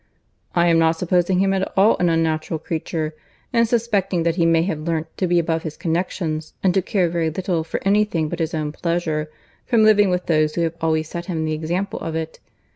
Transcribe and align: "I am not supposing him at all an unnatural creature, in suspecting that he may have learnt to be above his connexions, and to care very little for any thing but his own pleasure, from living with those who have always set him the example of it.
"I 0.55 0.65
am 0.65 0.79
not 0.79 0.95
supposing 0.95 1.37
him 1.41 1.53
at 1.53 1.77
all 1.77 1.95
an 1.99 2.09
unnatural 2.09 2.57
creature, 2.57 3.13
in 3.53 3.67
suspecting 3.67 4.23
that 4.23 4.33
he 4.35 4.47
may 4.47 4.63
have 4.63 4.79
learnt 4.79 5.15
to 5.17 5.27
be 5.27 5.37
above 5.37 5.61
his 5.61 5.77
connexions, 5.77 6.55
and 6.63 6.73
to 6.73 6.81
care 6.81 7.07
very 7.07 7.29
little 7.29 7.63
for 7.63 7.79
any 7.85 8.03
thing 8.03 8.27
but 8.27 8.39
his 8.39 8.55
own 8.55 8.71
pleasure, 8.71 9.29
from 9.67 9.83
living 9.83 10.09
with 10.09 10.25
those 10.25 10.55
who 10.55 10.61
have 10.61 10.73
always 10.81 11.07
set 11.07 11.27
him 11.27 11.45
the 11.45 11.53
example 11.53 11.99
of 11.99 12.15
it. 12.15 12.39